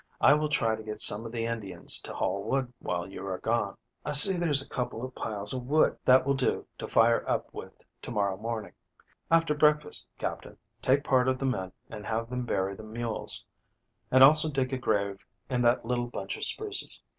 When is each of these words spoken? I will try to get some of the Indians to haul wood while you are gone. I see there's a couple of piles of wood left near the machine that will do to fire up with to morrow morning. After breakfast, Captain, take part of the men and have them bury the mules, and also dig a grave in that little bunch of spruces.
I 0.19 0.33
will 0.33 0.49
try 0.49 0.75
to 0.75 0.81
get 0.81 0.99
some 0.99 1.27
of 1.27 1.31
the 1.31 1.45
Indians 1.45 1.99
to 1.99 2.11
haul 2.15 2.41
wood 2.41 2.73
while 2.79 3.07
you 3.07 3.23
are 3.27 3.37
gone. 3.37 3.77
I 4.03 4.13
see 4.13 4.33
there's 4.33 4.59
a 4.59 4.67
couple 4.67 5.05
of 5.05 5.13
piles 5.13 5.53
of 5.53 5.67
wood 5.67 5.95
left 6.07 6.07
near 6.07 6.13
the 6.13 6.13
machine 6.13 6.23
that 6.23 6.25
will 6.25 6.33
do 6.63 6.67
to 6.79 6.87
fire 6.87 7.23
up 7.29 7.53
with 7.53 7.83
to 8.01 8.09
morrow 8.09 8.35
morning. 8.35 8.73
After 9.29 9.53
breakfast, 9.53 10.07
Captain, 10.17 10.57
take 10.81 11.03
part 11.03 11.27
of 11.27 11.37
the 11.37 11.45
men 11.45 11.71
and 11.91 12.07
have 12.07 12.31
them 12.31 12.47
bury 12.47 12.73
the 12.73 12.81
mules, 12.81 13.45
and 14.09 14.23
also 14.23 14.49
dig 14.49 14.73
a 14.73 14.79
grave 14.79 15.23
in 15.51 15.61
that 15.61 15.85
little 15.85 16.07
bunch 16.07 16.35
of 16.35 16.43
spruces. 16.45 17.03